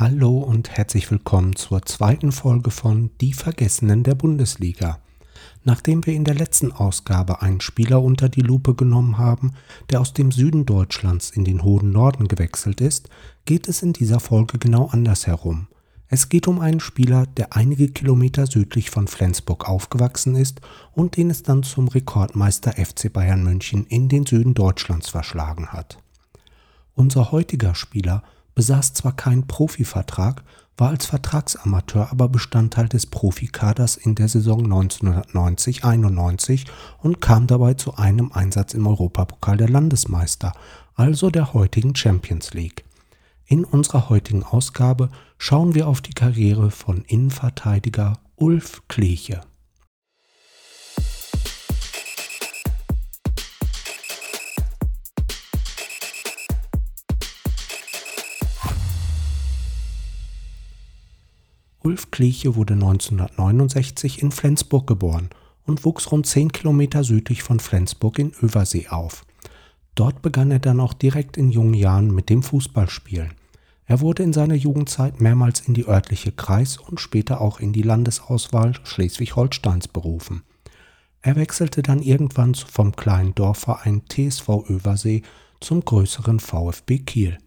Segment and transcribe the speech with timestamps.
[0.00, 5.00] Hallo und herzlich willkommen zur zweiten Folge von Die Vergessenen der Bundesliga.
[5.64, 9.54] Nachdem wir in der letzten Ausgabe einen Spieler unter die Lupe genommen haben,
[9.90, 13.08] der aus dem Süden Deutschlands in den hohen Norden gewechselt ist,
[13.44, 15.66] geht es in dieser Folge genau andersherum.
[16.06, 20.60] Es geht um einen Spieler, der einige Kilometer südlich von Flensburg aufgewachsen ist
[20.92, 25.98] und den es dann zum Rekordmeister FC Bayern München in den Süden Deutschlands verschlagen hat.
[26.94, 28.22] Unser heutiger Spieler
[28.58, 30.42] besaß zwar keinen Profivertrag,
[30.76, 36.66] war als Vertragsamateur aber Bestandteil des Profikaders in der Saison 1990-91
[37.00, 40.52] und kam dabei zu einem Einsatz im Europapokal der Landesmeister,
[40.96, 42.84] also der heutigen Champions League.
[43.46, 49.42] In unserer heutigen Ausgabe schauen wir auf die Karriere von Innenverteidiger Ulf Kleche.
[61.88, 65.30] Ulf Kleche wurde 1969 in Flensburg geboren
[65.64, 69.24] und wuchs rund 10 Kilometer südlich von Flensburg in Översee auf.
[69.94, 73.32] Dort begann er dann auch direkt in jungen Jahren mit dem Fußballspielen.
[73.86, 77.80] Er wurde in seiner Jugendzeit mehrmals in die örtliche Kreis- und später auch in die
[77.80, 80.42] Landesauswahl Schleswig-Holsteins berufen.
[81.22, 85.22] Er wechselte dann irgendwann vom kleinen Dorfverein TSV Översee
[85.60, 87.38] zum größeren VfB Kiel.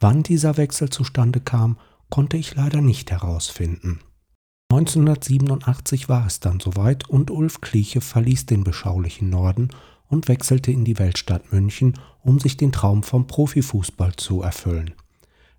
[0.00, 1.76] Wann dieser Wechsel zustande kam
[2.10, 4.00] konnte ich leider nicht herausfinden.
[4.70, 9.70] 1987 war es dann soweit und Ulf Kliche verließ den beschaulichen Norden
[10.08, 14.94] und wechselte in die Weltstadt München, um sich den Traum vom Profifußball zu erfüllen.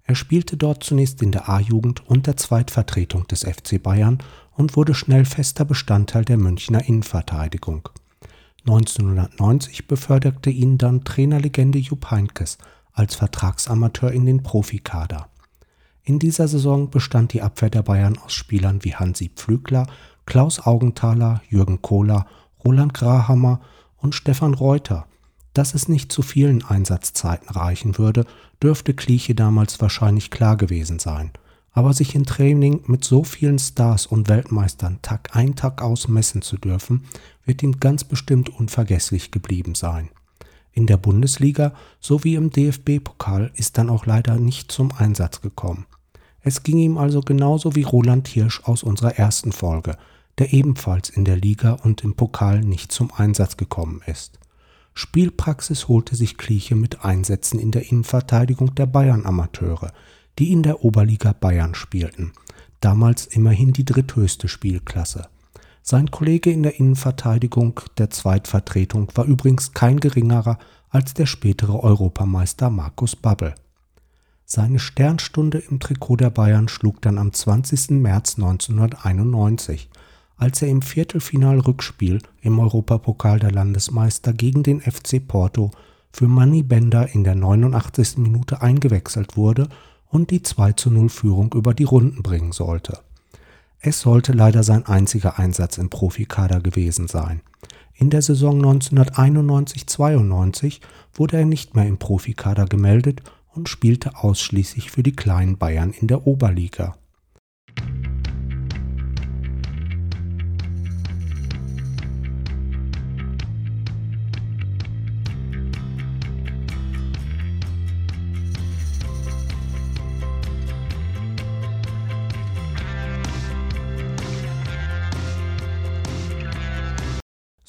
[0.04, 4.18] Er spielte dort zunächst in der A-Jugend und der Zweitvertretung des FC Bayern
[4.54, 7.90] und wurde schnell fester Bestandteil der Münchner Innenverteidigung.
[8.62, 12.58] 1990 beförderte ihn dann Trainerlegende Jupp Heynckes
[12.92, 15.30] als Vertragsamateur in den Profikader.
[16.10, 19.86] In dieser Saison bestand die Abwehr der Bayern aus Spielern wie Hansi Pflügler,
[20.26, 22.26] Klaus Augenthaler, Jürgen Kohler,
[22.66, 23.62] Roland Grahammer
[23.98, 25.06] und Stefan Reuter.
[25.54, 28.26] Dass es nicht zu vielen Einsatzzeiten reichen würde,
[28.60, 31.30] dürfte Kliche damals wahrscheinlich klar gewesen sein.
[31.74, 36.42] Aber sich im Training mit so vielen Stars und Weltmeistern Tag ein Tag aus messen
[36.42, 37.04] zu dürfen,
[37.46, 40.10] wird ihm ganz bestimmt unvergesslich geblieben sein.
[40.72, 45.86] In der Bundesliga sowie im DFB-Pokal ist dann auch leider nicht zum Einsatz gekommen.
[46.50, 49.96] Es ging ihm also genauso wie Roland Hirsch aus unserer ersten Folge,
[50.40, 54.40] der ebenfalls in der Liga und im Pokal nicht zum Einsatz gekommen ist.
[54.96, 59.92] Spielpraxis holte sich Kliche mit Einsätzen in der Innenverteidigung der Bayern-Amateure,
[60.40, 62.32] die in der Oberliga Bayern spielten,
[62.82, 65.28] damals immerhin die dritthöchste Spielklasse.
[65.84, 70.58] Sein Kollege in der Innenverteidigung der Zweitvertretung war übrigens kein geringerer
[70.90, 73.54] als der spätere Europameister Markus Babbel.
[74.52, 77.92] Seine Sternstunde im Trikot der Bayern schlug dann am 20.
[77.92, 79.92] März 1991,
[80.38, 85.70] als er im Viertelfinal-Rückspiel im Europapokal der Landesmeister gegen den FC Porto
[86.12, 88.18] für Manny Bender in der 89.
[88.18, 89.70] Minute eingewechselt wurde
[90.08, 93.02] und die 2-0-Führung über die Runden bringen sollte.
[93.80, 97.42] Es sollte leider sein einziger Einsatz im Profikader gewesen sein.
[97.94, 100.80] In der Saison 1991-92
[101.14, 103.22] wurde er nicht mehr im Profikader gemeldet
[103.54, 106.96] und spielte ausschließlich für die kleinen Bayern in der Oberliga.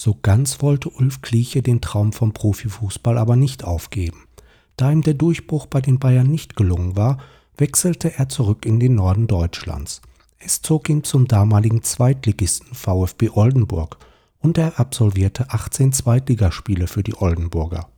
[0.02, 4.29] So ganz wollte Ulf Kliche den Traum vom Profifußball aber nicht aufgeben.
[4.80, 7.18] Da ihm der Durchbruch bei den Bayern nicht gelungen war,
[7.58, 10.00] wechselte er zurück in den Norden Deutschlands.
[10.38, 13.98] Es zog ihn zum damaligen Zweitligisten VfB Oldenburg
[14.38, 17.90] und er absolvierte 18 Zweitligaspiele für die Oldenburger.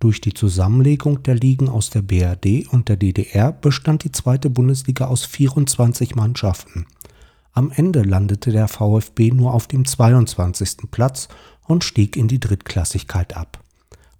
[0.00, 5.06] Durch die Zusammenlegung der Ligen aus der BRD und der DDR bestand die zweite Bundesliga
[5.06, 6.86] aus 24 Mannschaften.
[7.52, 10.90] Am Ende landete der VfB nur auf dem 22.
[10.90, 11.28] Platz
[11.68, 13.62] und stieg in die Drittklassigkeit ab.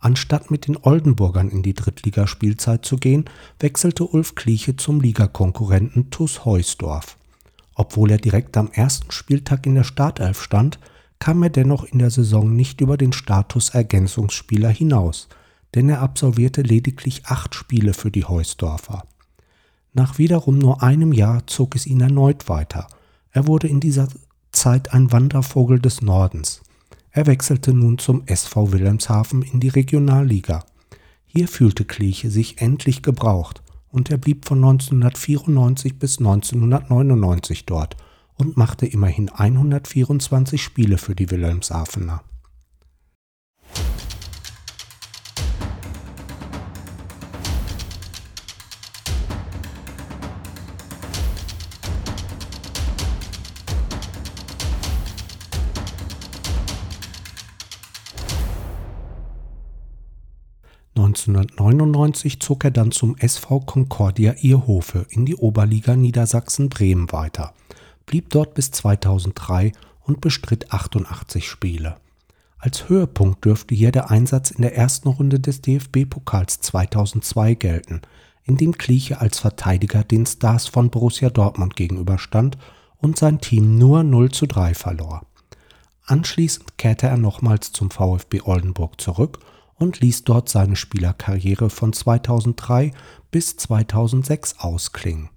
[0.01, 3.25] Anstatt mit den Oldenburgern in die Drittligaspielzeit zu gehen,
[3.59, 7.17] wechselte Ulf Kliche zum Ligakonkurrenten TuS Heusdorf.
[7.75, 10.79] Obwohl er direkt am ersten Spieltag in der Startelf stand,
[11.19, 15.29] kam er dennoch in der Saison nicht über den Status Ergänzungsspieler hinaus,
[15.75, 19.05] denn er absolvierte lediglich acht Spiele für die Heusdorfer.
[19.95, 22.87] Nach wiederum nur einem Jahr zog es ihn erneut weiter.
[23.33, 24.09] Er wurde in dieser
[24.53, 26.63] Zeit ein Wandervogel des Nordens.
[27.11, 30.65] Er wechselte nun zum SV Wilhelmshaven in die Regionalliga.
[31.27, 37.97] Hier fühlte Kliche sich endlich gebraucht und er blieb von 1994 bis 1999 dort
[38.37, 42.23] und machte immerhin 124 Spiele für die Wilhelmshavener.
[61.27, 67.55] 1999 zog er dann zum SV Concordia Ierhofe in die Oberliga Niedersachsen-Bremen weiter,
[68.07, 69.73] blieb dort bis 2003
[70.03, 71.97] und bestritt 88 Spiele.
[72.59, 78.03] Als Höhepunkt dürfte hier der Einsatz in der ersten Runde des DFB-Pokals 2002 gelten,
[78.45, 82.59] in dem Kliche als Verteidiger den Stars von Borussia Dortmund gegenüberstand
[82.99, 85.25] und sein Team nur 0 zu 3 verlor.
[86.05, 89.39] Anschließend kehrte er nochmals zum VfB Oldenburg zurück
[89.79, 92.93] und ließ dort seine Spielerkarriere von 2003
[93.31, 95.31] bis 2006 ausklingen.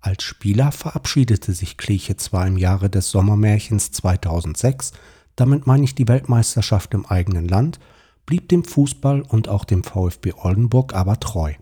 [0.00, 4.92] Als Spieler verabschiedete sich Kliche zwar im Jahre des Sommermärchens 2006,
[5.34, 7.80] damit meine ich die Weltmeisterschaft im eigenen Land,
[8.24, 11.54] blieb dem Fußball und auch dem VfB Oldenburg aber treu.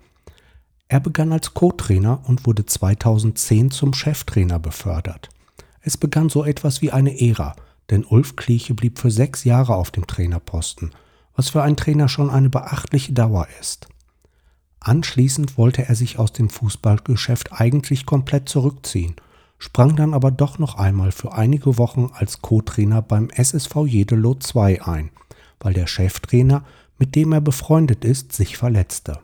[0.89, 5.29] Er begann als Co-Trainer und wurde 2010 zum Cheftrainer befördert.
[5.81, 7.57] Es begann so etwas wie eine Ära,
[7.91, 10.91] denn Ulf Kliche blieb für sechs Jahre auf dem Trainerposten–
[11.35, 13.89] was für einen Trainer schon eine beachtliche Dauer ist.
[14.81, 19.17] Anschließend wollte er sich aus dem Fußballgeschäft eigentlich komplett zurückziehen,
[19.59, 24.83] sprang dann aber doch noch einmal für einige Wochen als Co-Trainer beim SSV Jedelo 2
[24.83, 25.11] ein,
[25.61, 26.65] weil der Cheftrainer,
[26.99, 29.21] mit dem er befreundet ist, sich verletzte.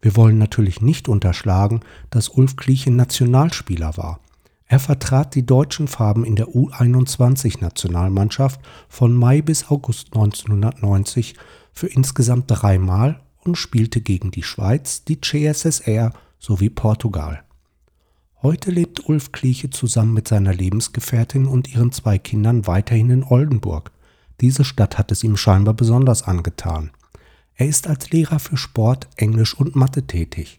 [0.00, 1.80] Wir wollen natürlich nicht unterschlagen,
[2.10, 4.20] dass Ulf Kliche Nationalspieler war.
[4.68, 11.34] Er vertrat die deutschen Farben in der U21-Nationalmannschaft von Mai bis August 1990
[11.72, 17.42] für insgesamt dreimal und spielte gegen die Schweiz, die CSSR sowie Portugal.
[18.42, 23.90] Heute lebt Ulf Kliche zusammen mit seiner Lebensgefährtin und ihren zwei Kindern weiterhin in Oldenburg.
[24.42, 26.90] Diese Stadt hat es ihm scheinbar besonders angetan.
[27.54, 30.58] Er ist als Lehrer für Sport, Englisch und Mathe tätig.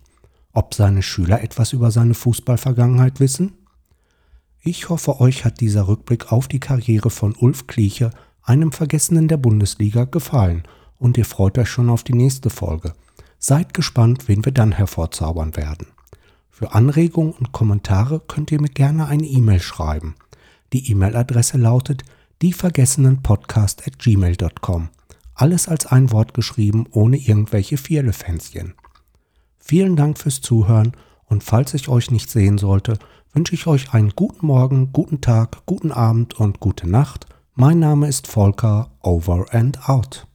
[0.51, 3.58] Ob seine Schüler etwas über seine Fußballvergangenheit wissen?
[4.69, 8.11] Ich hoffe, euch hat dieser Rückblick auf die Karriere von Ulf Kliecher,
[8.43, 10.61] einem Vergessenen der Bundesliga, gefallen
[10.99, 12.93] und ihr freut euch schon auf die nächste Folge.
[13.39, 15.87] Seid gespannt, wen wir dann hervorzaubern werden.
[16.51, 20.13] Für Anregungen und Kommentare könnt ihr mir gerne eine E-Mail schreiben.
[20.71, 22.03] Die E-Mail-Adresse lautet
[22.43, 24.89] dievergessenenpodcast@gmail.com.
[25.33, 28.75] Alles als ein Wort geschrieben, ohne irgendwelche Vierlefänzchen.
[29.57, 30.91] Vielen Dank fürs Zuhören
[31.29, 32.97] und falls ich euch nicht sehen sollte,
[33.33, 37.27] wünsche ich euch einen guten Morgen, guten Tag, guten Abend und gute Nacht.
[37.55, 40.28] Mein Name ist Volker, over and out.